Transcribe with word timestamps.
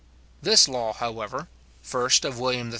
This 0.41 0.67
law, 0.67 0.93
however 0.93 1.47
(1st 1.85 2.25
of 2.25 2.39
William 2.39 2.69
III. 2.69 2.69